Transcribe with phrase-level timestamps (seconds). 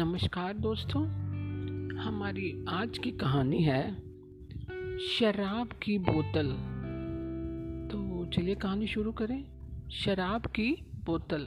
[0.00, 1.02] नमस्कार दोस्तों,
[1.96, 3.96] हमारी आज की कहानी है
[4.98, 6.46] शराब की बोतल।
[7.92, 9.44] तो चलिए कहानी शुरू करें।
[9.90, 11.46] शराब की बोतल।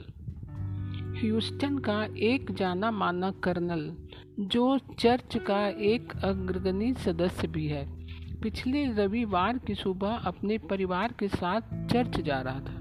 [1.20, 3.96] ह्यूस्टन का एक जाना माना कर्नल,
[4.40, 8.06] जो चर्च का एक अग्रगणी सदस्य भी है।
[8.40, 12.80] पिछले रविवार की सुबह अपने परिवार के साथ चर्च जा रहा था,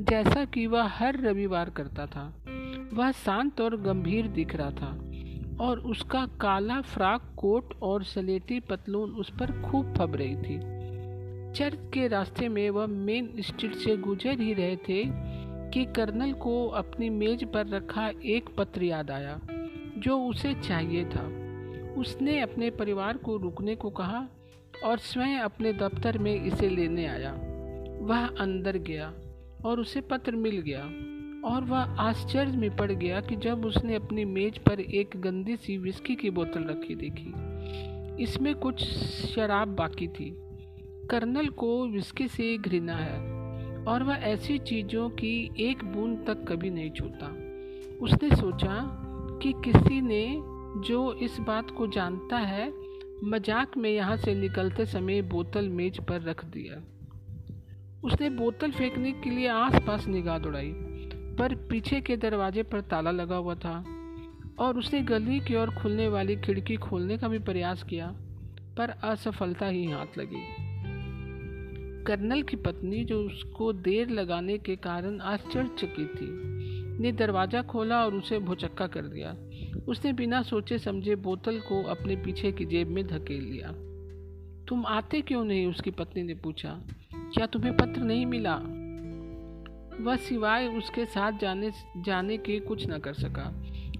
[0.00, 2.44] जैसा कि वह हर रविवार करता था।
[2.92, 5.09] वह शांत और गंभीर दिख रहा था।
[5.60, 10.58] और उसका काला फ्रॉक कोट और सलेटी पतलून उस पर खूब फब रही थी।
[11.52, 15.04] चर्च के रास्ते में वह मेन स्ट्रीट से गुजर ही रहे थे
[15.70, 19.40] कि कर्नल को अपनी मेज पर रखा एक पत्र याद आया,
[19.98, 21.26] जो उसे चाहिए था।
[22.00, 24.28] उसने अपने परिवार को रुकने को कहा
[24.84, 27.32] और स्वयं अपने दफ्तर में इसे लेने आया।
[28.00, 29.14] वह अंदर गया
[29.64, 30.82] और उसे पत्र मिल गया।
[31.44, 35.78] और वह आश्चर्य में पड़ गया कि जब उसने अपनी मेज पर एक गंदी सी
[35.78, 37.32] विस्की की बोतल रखी देखी।
[38.22, 38.84] इसमें कुछ
[39.34, 40.30] शराब बाकी थी।
[41.10, 43.18] कर्नल को विस्की से घृणा है
[43.84, 47.26] और वह ऐसी चीज़ों की एक बूंद तक कभी नहीं छूता।
[48.04, 48.76] उसने सोचा
[49.42, 50.36] कि किसी ने
[50.88, 52.72] जो इस बात को जानता है,
[53.24, 56.82] मज़ाक में यहाँ से निकलते समय बोतल मेज पर रख दिया।
[58.04, 60.74] उसने बोतल फेंकने के लिए आसपास निगाह दौड़ाई।
[61.38, 63.84] पर पीछे के दरवाजे पर ताला लगा हुआ था
[64.58, 68.06] और उसने गली की ओर खुलने वाली खिड़की खोलने का भी प्रयास किया,
[68.76, 70.70] पर असफलता ही हाथ लगी।
[72.04, 76.50] कर्नल की पत्नी, जो उसको देर लगाने के कारण आश्चर्यचकित थी,
[76.98, 79.36] ने दरवाज़ा खोला और उसे भुचक्का कर दिया।
[79.88, 83.68] उसने बिना सोचे समझे बोतल को अपने पीछे की जेब में धकेल लिया।
[84.68, 85.66] तुम आते क्यों नहीं?
[85.66, 86.80] उसकी पत्नी ने पूछा।
[87.14, 88.60] क्या तुम्हें पत्र नहीं मिला?
[90.00, 93.52] वह सिवाय उसके साथ जाने जाने के कुछ न कर सका।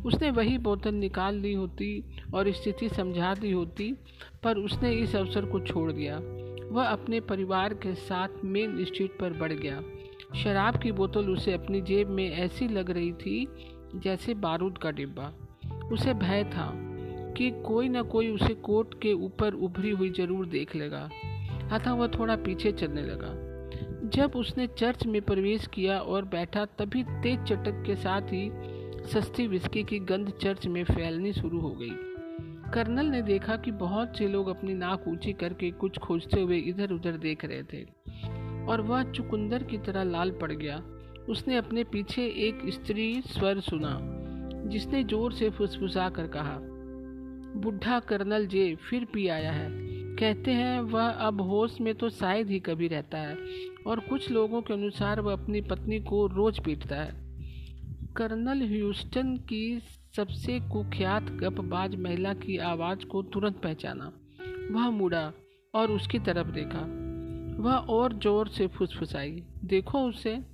[0.07, 2.05] उसने वही बोतल निकाल ली होती
[2.35, 3.93] और स्थिति समझा दी होती,
[4.43, 6.19] पर उसने इस अवसर को छोड़ दिया।
[6.71, 9.83] वह अपने परिवार के साथ मेन स्ट्रीट पर बढ़ गया।
[10.43, 13.47] शराब की बोतल उसे अपनी जेब में ऐसी लग रही थी
[13.95, 15.33] जैसे बारूद का डिब्बा।
[15.93, 16.71] उसे भय था
[17.37, 21.09] कि कोई न कोई उसे कोट के ऊपर उभरी हुई ज़रूर देख लेगा,
[21.73, 23.50] अतः वह थोड़ा पीछे चलने लगा।
[24.15, 28.51] जब उसने चर्च में प्रवेश किया और बैठा, तभी तेज चटक के साथ ही
[29.13, 31.91] सस्ती विस्की की गंध चर्च में फैलनी शुरू हो गई।
[32.73, 36.93] कर्नल ने देखा कि बहुत से लोग अपनी नाक ऊँची करके कुछ खोजते हुए इधर
[36.93, 37.83] उधर देख रहे थे
[38.67, 40.77] और वह चुकंदर की तरह लाल पड़ गया।
[41.29, 43.99] उसने अपने पीछे एक स्त्री स्वर सुना,
[44.67, 46.59] जिसने ज़ोर से फुसफुसा कर कहा,
[47.57, 49.69] बुढ़ा कर्नल जे, फिर पी आया है।
[50.17, 53.37] कहते हैं, वह अब होश में तो शायद ही कभी रहता है।
[53.87, 57.31] और कुछ लोगों के अनुसार वह अपनी पत्नी को रोज पीटता है।
[58.17, 59.83] कर्नल ह्यूस्टन की
[60.17, 64.13] सबसे कुख्यात गपबाज महिला की आवाज़ को तुरंत पहचाना।
[64.71, 65.33] वह मुड़ा
[65.75, 67.11] और उसकी तरफ़ देखा।
[67.63, 70.45] वह और ज़ोर से फुसफुसाई। देखो उसे,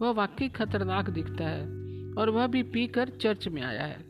[0.00, 1.66] वह वाकई खतरनाक दिखता है
[2.14, 4.04] और वह भी पीकर चर्च में आया है।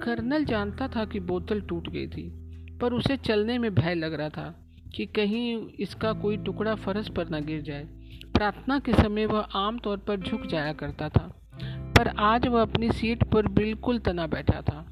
[0.00, 2.30] कर्नल जानता था कि बोतल टूट गई थी,
[2.78, 4.63] पर उसे चलने में भय लग रहा था।
[4.94, 7.84] कि कहीं इसका कोई टुकड़ा फरस पर न गिर जाए।
[8.34, 11.26] प्रार्थना के समय वह आमतौर पर झुक जाया करता था,
[11.96, 14.84] पर आज वह अपनी सीट पर बिल्कुल तना बैठा था।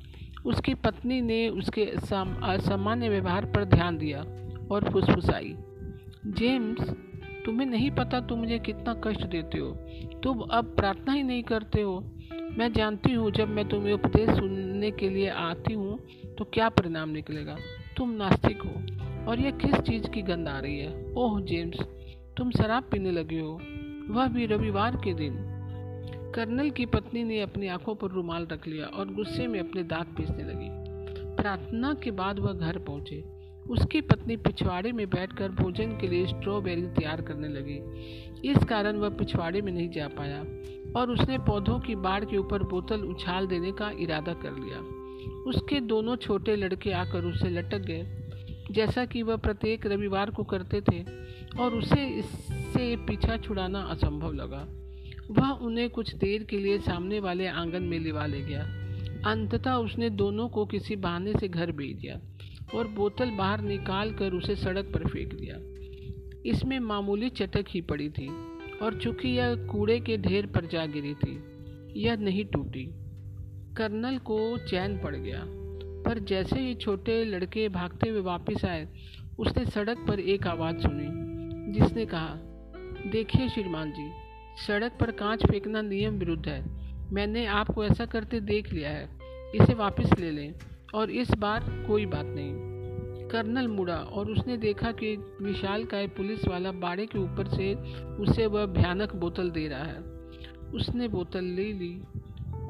[0.47, 4.21] उसकी पत्नी ने उसके असामान्य व्यवहार पर ध्यान दिया
[4.71, 5.55] और फुसफुसाई।
[6.29, 6.91] जेम्स,
[7.45, 9.71] तुम्हें नहीं पता तुम मुझे कितना कष्ट देते हो।
[10.23, 11.99] तुम अब प्रार्थना ही नहीं करते हो।
[12.59, 15.99] मैं जानती हूँ, जब मैं तुम्हें उपदेश सुनने के लिए आती हूँ
[16.39, 17.57] तो क्या परिणाम निकलेगा?
[17.97, 21.15] तुम नास्तिक हो। और यह किस चीज़ की गंध आ रही है?
[21.17, 21.81] ओह, जेम्स,
[22.37, 23.61] तुम शराब पीने लगे हो।
[24.09, 25.35] वह भी रविवार के दिन।
[26.35, 30.07] कर्नल की पत्नी ने अपनी आँखों पर रुमाल रख लिया और गुस्से में अपने दांत
[30.17, 30.69] पीसने लगी।
[31.37, 33.25] प्रार्थना के बाद वह घर पहुँचे।
[33.71, 37.81] उसकी पत्नी पिछवाड़े में बैठकर भोजन के लिए स्ट्रॉबेरी तैयार करने लगी।
[38.51, 40.41] इस कारण वह पिछवाड़े में नहीं जा पाया
[41.01, 44.79] और उसने पौधों की बाढ़ के ऊपर बोतल उछाल देने का इरादा कर लिया।
[45.43, 48.22] उसके दोनों छोटे लड़के आकर उसे लटक गए।
[48.73, 51.03] जैसा कि वह प्रत्येक रविवार को करते थे,
[51.61, 54.67] और उसे इससे पीछा छुड़ाना असंभव लगा।
[55.31, 58.63] वह उन्हें कुछ देर के लिए सामने वाले आँगन में लिवा ले गया।
[59.31, 62.21] अंततः उसने दोनों को किसी बहाने से घर भेज दिया
[62.75, 65.57] और बोतल बाहर निकाल कर उसे सड़क पर फेंक दिया।
[66.51, 68.29] इसमें मामूली चटक ही पड़ी थी,
[68.83, 71.39] और चूँकि यह कूड़े के ढेर पर जा गिरी थी,
[71.97, 72.87] यह नहीं टूटी।
[73.77, 75.45] कर्नल को चैन पड़ गया।
[76.13, 78.89] पर जैसे ही छोटे लड़के भागते हुए वापस आए,
[79.39, 81.07] उसने सड़क पर एक आवाज़ सुनी,
[81.73, 82.35] जिसने कहा,
[83.11, 84.11] देखिए श्रीमान जी,
[84.67, 86.65] सड़क पर कांच फेंकना नियम विरुद्ध है।
[87.13, 89.09] मैंने आपको ऐसा करते देख लिया है।
[89.55, 90.55] इसे वापस ले लें,
[90.95, 92.53] और इस बार कोई बात नहीं।
[93.29, 97.75] कर्नल मुड़ा, और उसने देखा कि विशाल का पुलिस वाला बाड़े के ऊपर से
[98.05, 100.01] उसे वह भयानक बोतल दे रहा है।
[100.75, 102.03] उसने बोतल ले ली,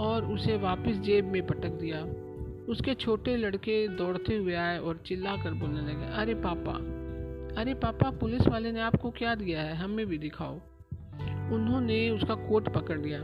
[0.01, 2.22] और उसे वापस जेब में पटक दिया।
[2.69, 7.03] उसके छोटे लड़के दौड़ते हुए आए और चिल्ला कर बोलने लगे, अरे पापा
[7.53, 9.75] अरे पापा, पुलिस वाले ने आपको क्या दिया है?
[9.75, 10.55] हमें भी दिखाओ।
[11.55, 13.21] उन्होंने उसका कोट पकड़ लिया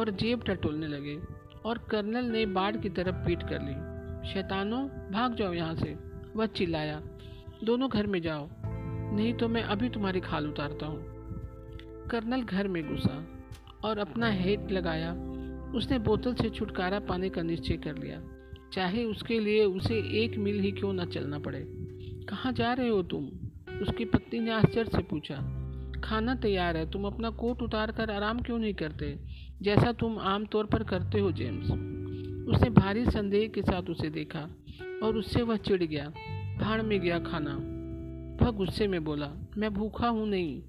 [0.00, 1.18] और जेब टटोलने लगे
[1.64, 5.96] और कर्नल ने बाढ़ की तरफ़ पीट कर ली। शैतानों, भाग जाओ यहाँ से।
[6.36, 7.02] वह चिल्लाया,
[7.64, 8.48] दोनों घर में जाओ,
[9.14, 11.02] नहीं तो मैं अभी तुम्हारी खाल उतारता हूँ।
[12.08, 13.26] कर्नल घर में घुसा
[13.84, 15.12] और अपना हेट लगाया।
[15.74, 18.20] उसने बोतल से छुटकारा पाने का निश्चय कर लिया।
[18.72, 21.66] चाहे उसके लिए उसे एक मील ही क्यों न चलना पड़े।
[22.28, 23.26] कहाँ जा रहे हो तुम?
[23.82, 25.56] उसकी पत्नी ने आश्चर्य से पूछा।
[26.04, 29.18] खाना तैयार है, तुम अपना कोट उतार कर आराम क्यों नहीं करते?
[29.62, 31.66] जैसा तुम आमतौर पर करते हो, जेम्स।
[32.48, 34.48] उसने भारी संदेह के साथ उसे देखा
[35.02, 36.12] और उससे वह चिढ़ गया।
[36.60, 37.56] भाड़ में गया खाना।
[38.44, 40.62] वह गुस्से में बोला, मैं भूखा हूँ नहीं।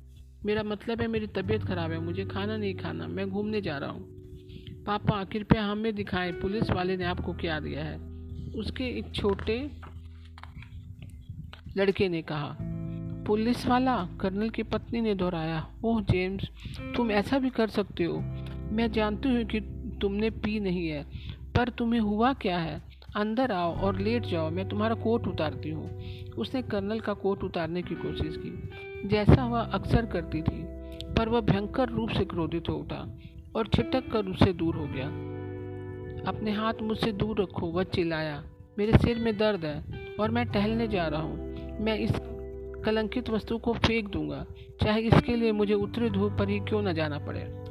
[0.45, 3.89] मेरा मतलब है मेरी तबीयत खराब है, मुझे खाना नहीं खाना। मैं घूमने जा रहा
[3.89, 4.20] हूँ।
[4.87, 7.97] पापा, कृपया हमें दिखाएँ, पुलिस वाले ने आपको क्या दिया है?
[8.55, 9.71] उसके एक छोटे
[11.77, 12.57] लड़के ने कहा,
[13.27, 16.49] पुलिस वाला कर्नल की पत्नी ने दोहराया, ओह, जेम्स,
[16.95, 18.17] तुम ऐसा भी कर सकते हो।
[18.71, 19.59] मैं जानती हूँ कि
[20.01, 21.05] तुमने पी नहीं है,
[21.55, 22.81] पर तुम्हें हुआ क्या है?
[23.15, 26.01] अंदर आओ और लेट जाओ, मैं तुम्हारा कोट उतारती हूँ।
[26.37, 28.69] उसने कर्नल का कोट उतारने की कोशिश की।
[29.07, 30.65] जैसा वह अक्सर करती थी,
[31.13, 33.17] पर वह भयंकर रूप से क्रोधित हो उठा।
[33.56, 35.07] और छिटक कर उससे दूर हो गया।
[36.27, 38.44] अपने हाथ मुझसे दूर रखो, वह चिल्लाया,
[38.77, 39.83] मेरे सिर में दर्द है
[40.19, 42.12] और मैं टहलने जा रहा हूँ। मैं इस
[42.86, 44.45] कलंकित वस्तु को फेंक दूँगा,
[44.81, 47.62] चाहे इसके लिए मुझे उत्तरी धूप पर ही क्यों न जाना पड़े।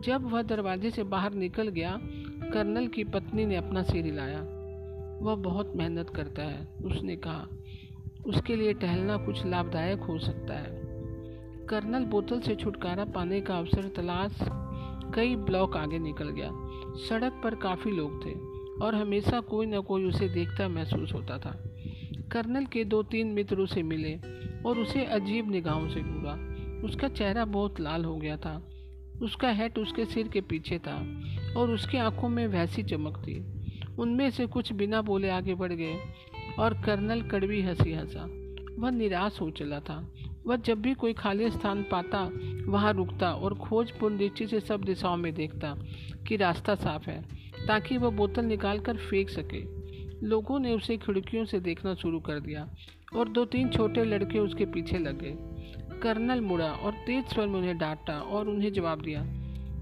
[0.00, 1.98] जब वह दरवाजे से बाहर निकल गया,
[2.52, 4.40] कर्नल की पत्नी ने अपना सिर हिलाया।
[5.22, 7.48] वह बहुत मेहनत करता है, उसने कहा,
[8.26, 10.80] उसके लिए टहलना कुछ लाभदायक हो सकता है।
[11.66, 14.38] कर्नल बोतल से छुटकारा पाने का अवसर तलाश
[15.14, 16.50] कई ब्लॉक आगे निकल गया।
[17.08, 18.30] सड़क पर काफ़ी लोग थे
[18.84, 21.64] और हमेशा कोई न कोई उसे देखता महसूस होता था।
[22.32, 24.20] कर्नल के दो तीन मित्र उसे मिले
[24.66, 26.48] और उसे अजीब निगाहों से घूरा।
[26.86, 28.68] उसका चेहरा बहुत लाल हो गया था।
[29.22, 31.20] उसका हेट उसके सिर के पीछे था
[31.56, 33.46] और उसकी आँखों में वैसी चमक थी।
[33.98, 35.94] उनमें से कुछ बिना बोले आगे बढ़ गए
[36.58, 38.28] और कर्नल कड़वी हँसी हंसा।
[38.78, 40.14] वह निराश हो चला था
[40.48, 42.30] वह जब भी कोई खाली स्थान पाता,
[42.66, 45.74] वहाँ रुकता और खोजपूर्ण दृष्टि से सब दिशाओं में देखता
[46.28, 47.22] कि रास्ता साफ़ है,
[47.66, 49.78] ताकि वह बोतल निकाल कर फेंक सके।
[50.26, 52.68] लोगों ने उसे खिड़कियों से देखना शुरू कर दिया
[53.16, 55.34] और दो तीन छोटे लड़के उसके पीछे लगे।
[56.00, 59.22] कर्नल मुड़ा और तेज स्वर में उन्हें डांटा और उन्हें जवाब दिया,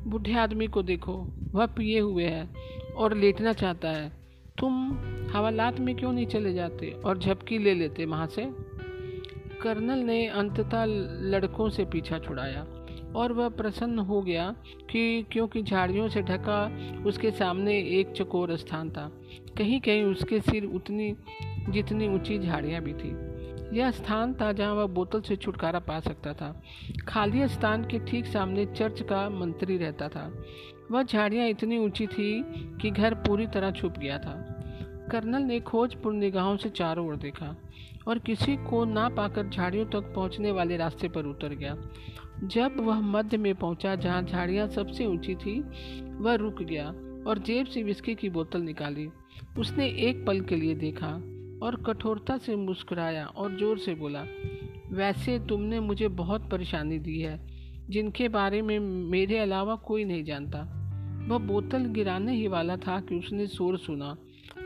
[0.06, 2.48] बूढ़े आदमी को देखो, वह पिए हुए है
[2.96, 4.12] और लेटना चाहता है।
[4.58, 4.92] तुम
[5.32, 8.65] हवालात में क्यों नहीं चले जाते और झपकी ले लेते वहाँ से?
[9.62, 10.84] कर्नल ने अंततः
[11.30, 12.66] लड़कों से पीछा छुड़ाया
[13.16, 14.54] और वह प्रसन्न हो गया
[14.90, 16.58] कि क्योंकि झाड़ियों से ढका
[17.06, 19.10] उसके सामने एक चकोर स्थान था,
[19.58, 21.14] कहीं कहीं उसके सिर उतनी,
[21.68, 26.32] जितनी ऊँची झाड़ियाँ भी थी। यह स्थान था जहाँ वह बोतल से छुटकारा पा सकता
[26.32, 26.62] था।
[27.08, 30.30] खाली स्थान के ठीक सामने चर्च का मंत्री रहता था।
[30.90, 32.42] वह झाड़ियाँ इतनी ऊँची थी
[32.82, 34.34] कि घर पूरी तरह छुप गया था।
[35.10, 37.56] कर्नल ने खोजपूर्ण निगाहों से चारों ओर देखा।
[38.06, 41.76] और किसी को ना पाकर झाड़ियों तक पहुँचने वाले रास्ते पर उतर गया।
[42.44, 45.60] जब वह मध्य में पहुँचा, जहाँ झाड़ियाँ सबसे ऊँची थी,
[46.20, 46.88] वह रुक गया
[47.26, 49.08] और जेब से विस्की की बोतल निकाली।
[49.58, 51.08] उसने एक पल के लिए देखा
[51.62, 54.24] और कठोरता से मुस्कुराया और ज़ोर से बोला,
[54.92, 57.38] वैसे तुमने मुझे बहुत परेशानी दी है,
[57.90, 58.78] जिनके बारे में
[59.10, 60.58] मेरे अलावा कोई नहीं जानता।
[61.28, 64.16] वह बोतल गिराने ही वाला था कि उसने शोर सुना।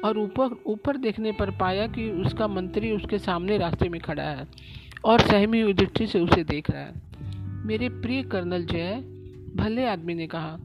[0.04, 4.48] और ऊपर ऊपर देखने पर पाया कि उसका मंत्री उसके सामने रास्ते में खड़ा है
[5.04, 6.92] और सहमी हुई दृष्टि से उसे देख रहा है।
[7.66, 8.94] मेरे प्रिय कर्नल जय,
[9.56, 10.58] भले आदमी ने कहा,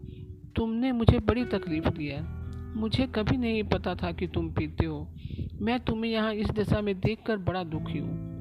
[0.55, 2.23] तुमने मुझे बड़ी तकलीफ़ दी है।
[2.75, 5.07] मुझे कभी नहीं पता था कि तुम पीते हो।
[5.61, 8.35] मैं तुम्हें यहाँ इस दशा में देखकर बड़ा दुखी हूँ।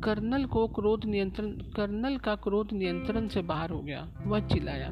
[0.00, 4.88] कर्नल को क्रोध नियंत्रण, कर्नल का क्रोध नियंत्रण से बाहर हो गया। वह चिल्लाया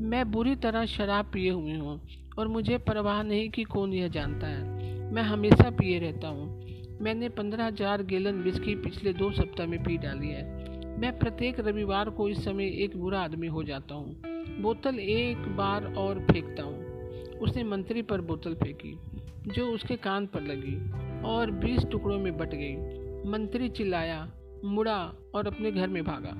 [0.00, 2.00] मैं बुरी तरह शराब पिए हुए हूँ
[2.38, 6.64] और मुझे परवाह नहीं कि कौन यह जानता है। मैं हमेशा पिए रहता हूँ।
[7.00, 12.10] मैंने पंद्रह हज़ार गैलन विस्की पिछले दो सप्ताह में पी डाली है। मैं प्रत्येक रविवार
[12.10, 14.16] को इस समय एक बुरा आदमी हो जाता हूँ।
[14.62, 16.84] बोतल एक बार और फेंकता हूँ।
[17.38, 18.98] उसने मंत्री पर बोतल फेंकी,
[19.46, 20.76] जो उसके कान पर लगी
[21.22, 22.76] और बीस टुकड़ों में बट गई।
[23.30, 24.32] मंत्री चिल्लाया,
[24.64, 26.32] मुड़ा और अपने घर में भागा।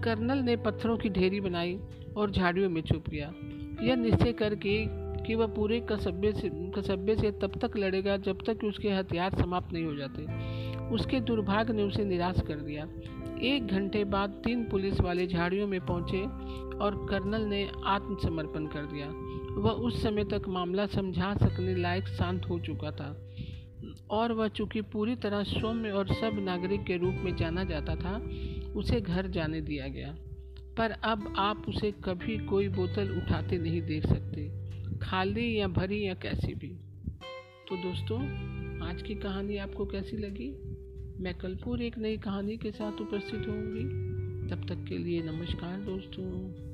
[0.00, 1.78] कर्नल ने पत्थरों की ढेरी बनाई
[2.16, 3.32] और झाड़ियों में छुप गया।
[3.82, 8.58] यह निश्चय करके कि वह पूरे कस्बे से कस्बे से तब तक लड़ेगा जब तक
[8.58, 10.22] कि उसके हथियार समाप्त नहीं हो जाते।
[10.94, 12.88] उसके दुर्भाग्य ने उसे निराश कर दिया।
[13.42, 16.22] एक घंटे बाद तीन पुलिस वाले झाड़ियों में पहुँचे
[16.76, 19.06] और कर्नल ने आत्मसमर्पण कर दिया।
[19.60, 23.28] वह उस समय तक मामला समझा सकने लायक शांत हो चुका था
[24.10, 28.16] और वह चूँकि पूरी तरह सौम्य और सब नागरिक के रूप में जाना जाता था,
[28.76, 30.14] उसे घर जाने दिया गया।
[30.78, 34.64] पर अब आप उसे कभी कोई बोतल उठाते नहीं देख सकते।
[34.98, 36.76] खाली या भरी या कैसी भी।
[37.68, 38.20] तो दोस्तों,
[38.80, 40.54] आज की कहानी आपको कैसी लगी?
[41.22, 44.14] मैं कल पूरी एक नई कहानी के साथ उपस्थित होंगी
[44.50, 46.73] तब तक के लिए नमस्कार दोस्तों।